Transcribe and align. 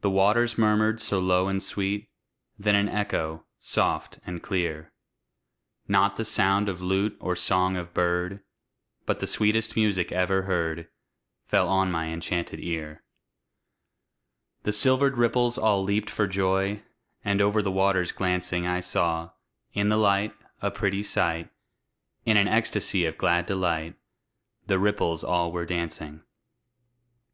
The 0.00 0.08
waters 0.08 0.56
murmured 0.56 1.02
so 1.02 1.18
low 1.18 1.48
and 1.48 1.62
sweet, 1.62 2.08
Then 2.58 2.74
an 2.74 2.88
echo, 2.88 3.44
soft 3.60 4.18
and 4.24 4.42
clear, 4.42 4.90
Not 5.86 6.16
the 6.16 6.24
sound 6.24 6.66
of 6.66 6.80
lute 6.80 7.18
or 7.20 7.36
song 7.36 7.76
of 7.76 7.92
bird, 7.92 8.42
But 9.04 9.20
the 9.20 9.26
sweetest 9.26 9.76
music 9.76 10.10
ever 10.10 10.44
heard, 10.44 10.88
Fell 11.44 11.68
on 11.68 11.92
my 11.92 12.06
enchanted 12.08 12.58
ear. 12.58 13.04
The 14.62 14.72
silvered 14.72 15.18
ripples 15.18 15.58
all 15.58 15.84
leaped 15.84 16.08
for 16.08 16.26
joy! 16.26 16.82
And 17.22 17.42
over 17.42 17.60
the 17.60 17.70
waters 17.70 18.12
glancing 18.12 18.66
I 18.66 18.80
saw, 18.80 19.32
in 19.74 19.90
the 19.90 19.98
light, 19.98 20.32
a 20.62 20.70
pretty 20.70 21.02
sight; 21.02 21.50
In 22.24 22.38
an 22.38 22.48
ecstasy 22.48 23.04
of 23.04 23.18
glad 23.18 23.44
delight, 23.44 23.96
The 24.68 24.78
ripples 24.78 25.22
all 25.22 25.52
were 25.52 25.66
dancing. 25.66 26.22